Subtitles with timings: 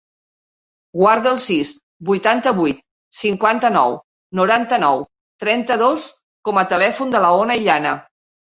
[1.01, 1.73] Guarda el sis,
[2.09, 2.81] vuitanta-vuit,
[3.19, 3.99] cinquanta-nou,
[4.41, 5.05] noranta-nou,
[5.45, 6.09] trenta-dos
[6.49, 7.97] com a telèfon de l'Ona Illana.